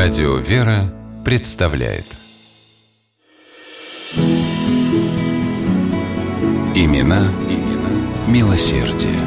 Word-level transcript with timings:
Радио 0.00 0.36
«Вера» 0.36 0.94
представляет 1.24 2.04
Имена, 6.76 7.32
имена 7.48 8.06
милосердие. 8.28 9.18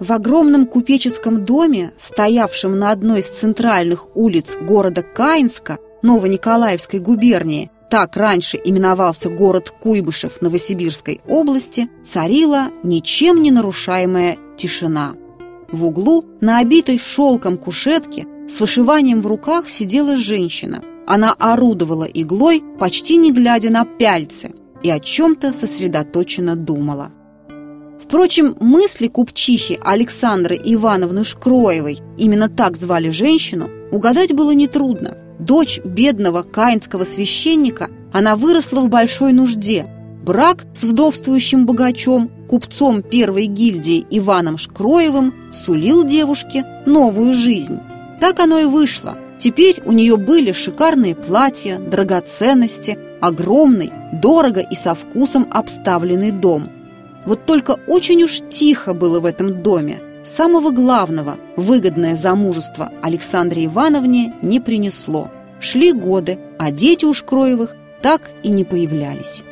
В 0.00 0.10
огромном 0.10 0.64
купеческом 0.64 1.44
доме, 1.44 1.92
стоявшем 1.98 2.78
на 2.78 2.90
одной 2.90 3.20
из 3.20 3.28
центральных 3.28 4.16
улиц 4.16 4.56
города 4.58 5.02
Каинска, 5.02 5.76
Новониколаевской 6.00 7.00
губернии, 7.00 7.70
так 7.90 8.16
раньше 8.16 8.58
именовался 8.64 9.28
город 9.28 9.68
Куйбышев 9.78 10.40
Новосибирской 10.40 11.20
области, 11.28 11.90
царила 12.02 12.70
ничем 12.82 13.42
не 13.42 13.50
нарушаемая 13.50 14.38
тишина. 14.56 15.16
В 15.70 15.84
углу, 15.84 16.24
на 16.40 16.58
обитой 16.58 16.98
шелком 16.98 17.58
кушетке, 17.58 18.26
с 18.48 18.60
вышиванием 18.60 19.20
в 19.20 19.26
руках 19.26 19.68
сидела 19.68 20.16
женщина. 20.16 20.82
Она 21.06 21.32
орудовала 21.32 22.04
иглой, 22.04 22.62
почти 22.78 23.16
не 23.16 23.32
глядя 23.32 23.70
на 23.70 23.84
пяльцы, 23.84 24.52
и 24.82 24.90
о 24.90 25.00
чем-то 25.00 25.52
сосредоточенно 25.52 26.56
думала. 26.56 27.10
Впрочем, 28.02 28.56
мысли 28.60 29.08
купчихи 29.08 29.78
Александры 29.82 30.60
Ивановны 30.62 31.24
Шкроевой, 31.24 32.00
именно 32.18 32.48
так 32.48 32.76
звали 32.76 33.08
женщину, 33.08 33.70
угадать 33.90 34.34
было 34.34 34.52
нетрудно. 34.52 35.16
Дочь 35.38 35.80
бедного 35.82 36.42
каинского 36.42 37.04
священника, 37.04 37.88
она 38.12 38.36
выросла 38.36 38.80
в 38.80 38.88
большой 38.88 39.32
нужде. 39.32 39.86
Брак 40.24 40.64
с 40.72 40.84
вдовствующим 40.84 41.66
богачом, 41.66 42.30
купцом 42.48 43.02
первой 43.02 43.46
гильдии 43.46 44.06
Иваном 44.10 44.58
Шкроевым, 44.58 45.34
сулил 45.52 46.04
девушке 46.04 46.64
новую 46.86 47.34
жизнь. 47.34 47.78
Так 48.20 48.40
оно 48.40 48.58
и 48.58 48.64
вышло. 48.64 49.18
Теперь 49.38 49.82
у 49.84 49.92
нее 49.92 50.16
были 50.16 50.52
шикарные 50.52 51.14
платья, 51.14 51.78
драгоценности, 51.78 52.98
огромный, 53.20 53.92
дорого 54.12 54.60
и 54.60 54.74
со 54.74 54.94
вкусом 54.94 55.46
обставленный 55.50 56.30
дом– 56.30 56.70
вот 57.24 57.46
только 57.46 57.76
очень 57.86 58.22
уж 58.22 58.40
тихо 58.50 58.94
было 58.94 59.20
в 59.20 59.26
этом 59.26 59.62
доме. 59.62 60.00
Самого 60.24 60.70
главного, 60.70 61.36
выгодное 61.56 62.16
замужество 62.16 62.90
Александре 63.02 63.66
Ивановне 63.66 64.34
не 64.42 64.60
принесло. 64.60 65.30
Шли 65.60 65.92
годы, 65.92 66.38
а 66.58 66.70
дети 66.70 67.04
у 67.04 67.12
Шкроевых 67.12 67.74
так 68.02 68.30
и 68.42 68.50
не 68.50 68.64
появлялись. 68.64 69.42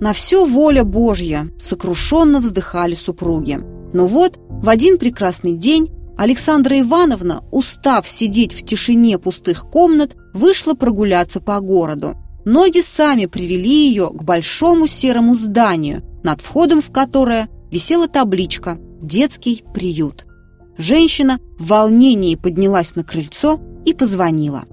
На 0.00 0.14
все 0.14 0.46
воля 0.46 0.82
Божья 0.82 1.48
сокрушенно 1.58 2.40
вздыхали 2.40 2.94
супруги. 2.94 3.60
Но 3.92 4.06
вот 4.06 4.38
в 4.48 4.68
один 4.68 4.96
прекрасный 4.96 5.52
день 5.52 5.90
Александра 6.16 6.80
Ивановна, 6.80 7.44
устав 7.50 8.08
сидеть 8.08 8.54
в 8.54 8.64
тишине 8.64 9.18
пустых 9.18 9.68
комнат, 9.70 10.16
вышла 10.32 10.74
прогуляться 10.74 11.40
по 11.40 11.60
городу. 11.60 12.16
Ноги 12.46 12.80
сами 12.80 13.26
привели 13.26 13.88
ее 13.88 14.08
к 14.08 14.22
большому 14.22 14.86
серому 14.86 15.34
зданию, 15.34 16.02
над 16.22 16.40
входом 16.40 16.80
в 16.80 16.90
которое 16.90 17.50
висела 17.70 18.08
табличка 18.08 18.78
«Детский 19.02 19.64
приют». 19.74 20.26
Женщина 20.78 21.40
в 21.58 21.66
волнении 21.68 22.36
поднялась 22.36 22.96
на 22.96 23.04
крыльцо 23.04 23.60
и 23.84 23.92
позвонила. 23.92 24.64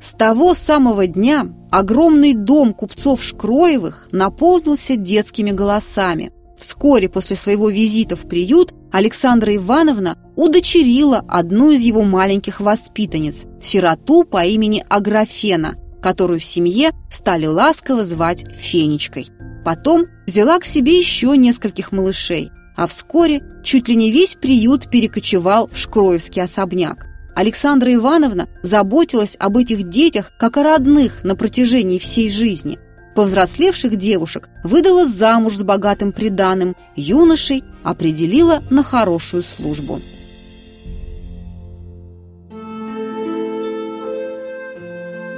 С 0.00 0.12
того 0.12 0.54
самого 0.54 1.06
дня 1.06 1.54
огромный 1.70 2.34
дом 2.34 2.72
купцов 2.74 3.22
Шкроевых 3.22 4.08
наполнился 4.12 4.96
детскими 4.96 5.50
голосами. 5.50 6.32
Вскоре 6.56 7.08
после 7.08 7.36
своего 7.36 7.70
визита 7.70 8.16
в 8.16 8.28
приют 8.28 8.74
Александра 8.90 9.54
Ивановна 9.54 10.18
удочерила 10.34 11.24
одну 11.28 11.70
из 11.70 11.82
его 11.82 12.02
маленьких 12.02 12.60
воспитанниц, 12.60 13.44
сироту 13.62 14.24
по 14.24 14.44
имени 14.44 14.84
Аграфена– 14.88 15.76
которую 16.00 16.40
в 16.40 16.44
семье 16.44 16.92
стали 17.10 17.46
ласково 17.46 18.04
звать 18.04 18.44
Фенечкой. 18.56 19.28
Потом 19.64 20.06
взяла 20.26 20.58
к 20.58 20.64
себе 20.64 20.98
еще 20.98 21.36
нескольких 21.36 21.92
малышей, 21.92 22.50
а 22.76 22.86
вскоре 22.86 23.42
чуть 23.64 23.88
ли 23.88 23.96
не 23.96 24.10
весь 24.10 24.34
приют 24.34 24.90
перекочевал 24.90 25.68
в 25.68 25.76
Шкроевский 25.76 26.42
особняк. 26.42 27.07
Александра 27.38 27.94
Ивановна 27.94 28.48
заботилась 28.62 29.36
об 29.38 29.58
этих 29.58 29.88
детях 29.88 30.32
как 30.40 30.56
о 30.56 30.64
родных 30.64 31.22
на 31.22 31.36
протяжении 31.36 31.98
всей 31.98 32.28
жизни. 32.30 32.80
Повзрослевших 33.14 33.96
девушек 33.96 34.48
выдала 34.64 35.06
замуж 35.06 35.54
с 35.54 35.62
богатым 35.62 36.10
приданым, 36.10 36.74
юношей 36.96 37.62
определила 37.84 38.64
на 38.70 38.82
хорошую 38.82 39.44
службу. 39.44 40.00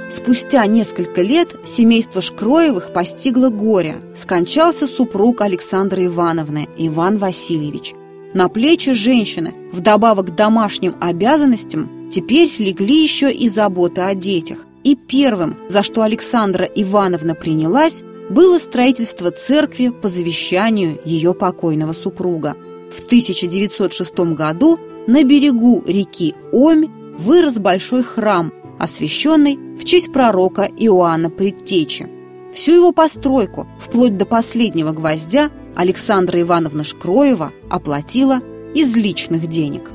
Спустя 0.09 0.65
несколько 0.65 1.21
лет 1.21 1.49
семейство 1.65 2.19
Шкроевых 2.19 2.93
постигло 2.93 3.49
горе. 3.49 3.97
Скончался 4.15 4.87
супруг 4.87 5.41
Александры 5.41 6.07
Ивановны, 6.07 6.67
Иван 6.77 7.19
Васильевич. 7.19 7.93
На 8.33 8.47
плечи 8.47 8.93
женщины, 8.93 9.53
вдобавок 9.71 10.27
к 10.27 10.35
домашним 10.35 10.95
обязанностям, 11.01 12.09
теперь 12.09 12.49
легли 12.59 13.03
еще 13.03 13.31
и 13.31 13.49
заботы 13.49 14.01
о 14.01 14.15
детях. 14.15 14.59
И 14.83 14.95
первым, 14.95 15.57
за 15.67 15.83
что 15.83 16.01
Александра 16.01 16.65
Ивановна 16.65 17.35
принялась, 17.35 18.03
было 18.29 18.57
строительство 18.57 19.31
церкви 19.31 19.89
по 19.89 20.07
завещанию 20.07 20.99
ее 21.03 21.33
покойного 21.33 21.91
супруга. 21.91 22.55
В 22.89 23.05
1906 23.05 24.19
году 24.33 24.79
на 25.07 25.23
берегу 25.23 25.83
реки 25.85 26.33
Омь 26.53 26.87
вырос 27.17 27.59
большой 27.59 28.03
храм– 28.03 28.53
освященный 28.79 29.57
в 29.77 29.83
честь 29.83 30.11
пророка 30.11 30.63
Иоанна 30.63 31.29
Предтечи. 31.29 32.09
Всю 32.53 32.73
его 32.73 32.91
постройку, 32.91 33.67
вплоть 33.79 34.17
до 34.17 34.25
последнего 34.25 34.91
гвоздя, 34.91 35.49
Александра 35.75 36.41
Ивановна 36.41 36.83
Шкроева 36.83 37.51
оплатила 37.69 38.41
из 38.73 38.95
личных 38.95 39.47
денег. 39.47 39.91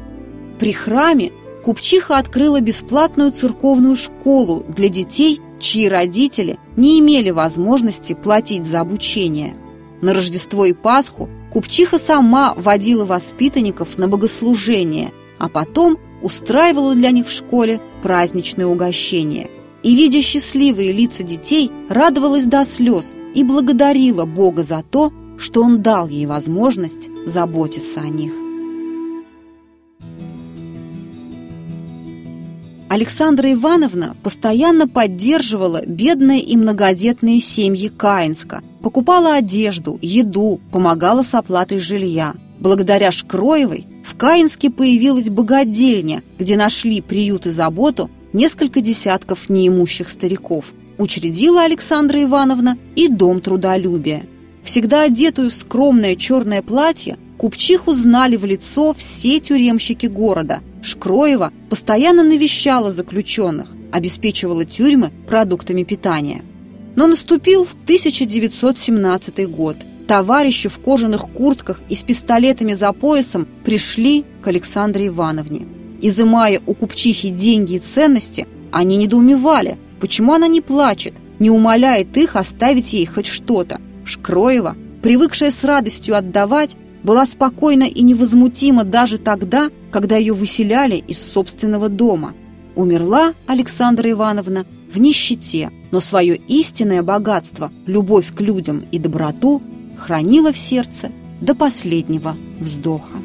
При 0.58 0.72
храме 0.72 1.32
купчиха 1.64 2.18
открыла 2.18 2.60
бесплатную 2.60 3.32
церковную 3.32 3.96
школу 3.96 4.64
для 4.68 4.88
детей, 4.88 5.40
чьи 5.58 5.88
родители 5.88 6.58
не 6.76 6.98
имели 7.00 7.30
возможности 7.30 8.14
платить 8.14 8.66
за 8.66 8.80
обучение. 8.80 9.56
На 10.00 10.14
Рождество 10.14 10.66
и 10.66 10.72
Пасху 10.72 11.28
купчиха 11.52 11.98
сама 11.98 12.54
водила 12.56 13.04
воспитанников 13.04 13.98
на 13.98 14.08
богослужение, 14.08 15.10
а 15.38 15.48
потом 15.48 15.98
устраивала 16.22 16.94
для 16.94 17.10
них 17.10 17.26
в 17.26 17.32
школе 17.32 17.80
праздничное 18.02 18.66
угощение. 18.66 19.50
И, 19.82 19.94
видя 19.94 20.20
счастливые 20.20 20.92
лица 20.92 21.22
детей, 21.22 21.70
радовалась 21.88 22.46
до 22.46 22.64
слез 22.64 23.14
и 23.34 23.44
благодарила 23.44 24.24
Бога 24.24 24.62
за 24.62 24.82
то, 24.82 25.12
что 25.38 25.62
Он 25.62 25.82
дал 25.82 26.08
ей 26.08 26.26
возможность 26.26 27.10
заботиться 27.26 28.00
о 28.00 28.08
них. 28.08 28.32
Александра 32.88 33.52
Ивановна 33.52 34.16
постоянно 34.22 34.88
поддерживала 34.88 35.84
бедные 35.84 36.40
и 36.40 36.56
многодетные 36.56 37.40
семьи 37.40 37.88
Каинска, 37.88 38.62
покупала 38.80 39.34
одежду, 39.34 39.98
еду, 40.00 40.60
помогала 40.70 41.22
с 41.22 41.34
оплатой 41.34 41.80
жилья. 41.80 42.34
Благодаря 42.60 43.10
Шкроевой 43.10 43.86
в 44.04 44.16
Каинске 44.16 44.70
появилась 44.70 45.30
богадельня, 45.30 46.22
где 46.38 46.56
нашли 46.56 47.00
приют 47.02 47.46
и 47.46 47.50
заботу 47.50 48.08
несколько 48.32 48.80
десятков 48.80 49.48
неимущих 49.48 50.08
стариков. 50.08 50.72
Учредила 50.96 51.64
Александра 51.64 52.22
Ивановна 52.22 52.78
и 52.94 53.08
Дом 53.08 53.40
трудолюбия. 53.40 54.24
Всегда 54.66 55.04
одетую 55.04 55.50
в 55.50 55.54
скромное 55.54 56.16
черное 56.16 56.60
платье, 56.60 57.16
купчиху 57.38 57.92
знали 57.92 58.34
в 58.34 58.44
лицо 58.44 58.92
все 58.92 59.38
тюремщики 59.38 60.06
города. 60.06 60.60
Шкроева 60.82 61.52
постоянно 61.70 62.24
навещала 62.24 62.90
заключенных, 62.90 63.68
обеспечивала 63.92 64.64
тюрьмы 64.64 65.12
продуктами 65.28 65.84
питания. 65.84 66.42
Но 66.96 67.06
наступил 67.06 67.62
1917 67.62 69.48
год– 69.48 69.76
Товарищи 70.06 70.68
в 70.68 70.78
кожаных 70.78 71.22
куртках 71.22 71.80
и 71.88 71.96
с 71.96 72.04
пистолетами 72.04 72.74
за 72.74 72.92
поясом 72.92 73.48
пришли 73.64 74.24
к 74.40 74.46
Александре 74.46 75.08
Ивановне. 75.08 75.66
Изымая 76.00 76.62
у 76.64 76.74
купчихи 76.74 77.30
деньги 77.30 77.74
и 77.74 77.78
ценности, 77.80 78.46
они 78.70 78.98
недоумевали, 78.98 79.78
почему 79.98 80.34
она 80.34 80.46
не 80.46 80.60
плачет, 80.60 81.14
не 81.40 81.50
умоляет 81.50 82.16
их 82.16 82.36
оставить 82.36 82.92
ей 82.92 83.06
хоть 83.06 83.26
что-то. 83.26 83.80
Шкроева, 84.06 84.76
привыкшая 85.02 85.50
с 85.50 85.64
радостью 85.64 86.16
отдавать, 86.16 86.76
была 87.02 87.26
спокойна 87.26 87.84
и 87.84 88.02
невозмутима 88.02 88.84
даже 88.84 89.18
тогда, 89.18 89.68
когда 89.90 90.16
ее 90.16 90.32
выселяли 90.32 90.96
из 90.96 91.20
собственного 91.20 91.88
дома. 91.88 92.32
Умерла 92.76 93.34
Александра 93.46 94.10
Ивановна 94.10 94.64
в 94.92 95.00
нищете, 95.00 95.70
но 95.90 96.00
свое 96.00 96.36
истинное 96.36 97.02
богатство, 97.02 97.72
любовь 97.86 98.32
к 98.32 98.40
людям 98.40 98.84
и 98.92 98.98
доброту 98.98 99.60
хранила 99.98 100.52
в 100.52 100.58
сердце 100.58 101.10
до 101.40 101.54
последнего 101.54 102.36
вздоха. 102.60 103.16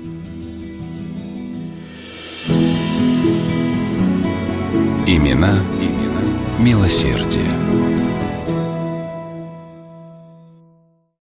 Имена, 5.06 5.64
имена 5.80 6.22
милосердия. 6.60 7.91